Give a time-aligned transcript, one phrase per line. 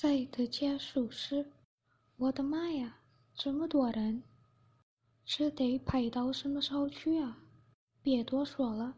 [0.00, 1.44] 在德街数十，
[2.18, 3.00] 我的妈呀，
[3.34, 4.22] 这么多人，
[5.24, 7.36] 这得排到什么时候去啊？
[8.00, 8.94] 别多说了，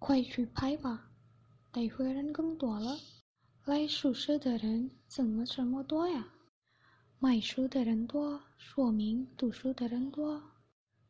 [0.00, 1.12] 快去拍吧，
[1.70, 2.98] 待会人更多了。
[3.66, 6.26] 来宿舍的人怎么这么多呀？
[7.20, 10.42] 买书的人多，说明读书的人多，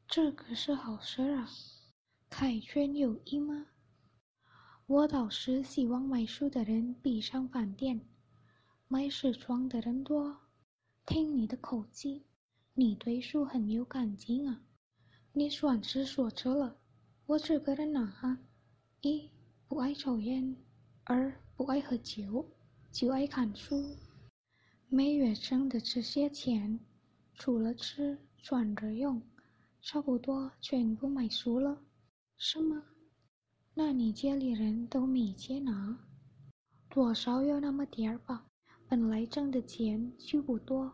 [0.07, 1.49] 这可是好事啊！
[2.29, 3.69] 开卷有益吗？
[4.85, 7.99] 我倒是希望买书的人比上饭店。
[8.93, 10.37] 买时装的人多，
[11.07, 12.27] 听你的口气，
[12.75, 14.61] 你对书很有感情啊！
[15.33, 16.77] 你算是说错了。
[17.25, 18.39] 我这个人啊，
[19.00, 19.31] 一
[19.67, 20.55] 不爱抽烟，
[21.05, 22.47] 二不爱喝酒，
[22.91, 23.83] 就爱看书。
[24.91, 26.79] 每月挣的这些钱，
[27.33, 29.22] 除了吃，转着用，
[29.81, 31.81] 差不多全部买书了，
[32.36, 32.84] 是吗？
[33.72, 35.98] 那你家里人都没钱拿，
[36.91, 38.48] 多少有那么点儿吧。
[38.92, 40.92] 本来挣的钱就不多，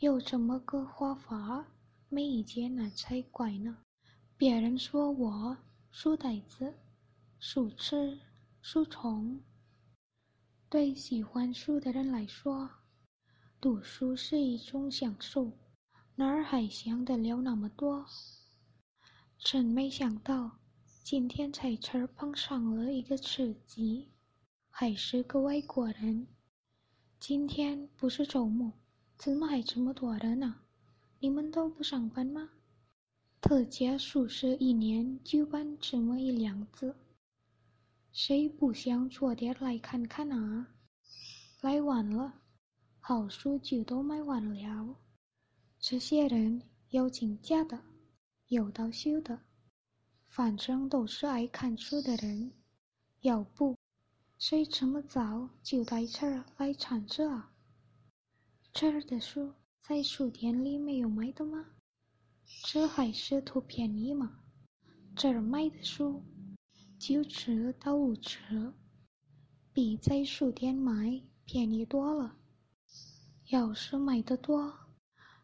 [0.00, 1.64] 有这么个花法，
[2.08, 3.78] 没以前那才怪呢。
[4.36, 5.56] 别人说我
[5.92, 6.74] 书呆子、
[7.38, 8.18] 书痴、
[8.60, 9.40] 书虫，
[10.68, 12.68] 对喜欢书的人来说，
[13.60, 15.52] 读书是一种享受，
[16.16, 18.04] 哪儿还想得了那么多？
[19.38, 20.58] 真没想到，
[21.04, 24.10] 今天在这儿碰上了一个吃鸡，
[24.70, 26.26] 还是个外国人。
[27.24, 28.72] 今天不是周末，
[29.16, 30.56] 怎么还这么多人呢？
[31.20, 32.50] 你们都不上班吗？
[33.40, 36.96] 特价宿舍一年就办这么一两次，
[38.10, 40.74] 谁不想早点来看看啊？
[41.60, 42.40] 来晚了，
[42.98, 44.96] 好书就都卖完了。
[45.78, 47.80] 这些人有请假的，
[48.48, 49.38] 有到休的，
[50.26, 52.50] 反正都是爱看书的人。
[53.20, 53.76] 要不？
[54.44, 57.52] 谁这么早就在这儿来抢着啊？
[58.72, 61.64] 这儿的书在书店里没有卖的吗？
[62.64, 64.40] 这还是图便宜吗？
[65.14, 66.24] 这儿卖的书
[66.98, 68.74] 九折到五折，
[69.72, 72.36] 比在书店买便宜多了。
[73.46, 74.74] 要是买的多，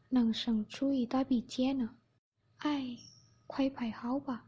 [0.09, 1.95] 能省出一大笔钱呢。
[2.57, 2.99] 哎，
[3.47, 4.45] 快排好吧！